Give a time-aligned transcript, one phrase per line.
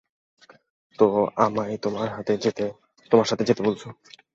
[0.99, 1.05] তো,
[1.37, 1.75] আমায়
[1.81, 3.87] তোমার সাথে যেতে বলছো।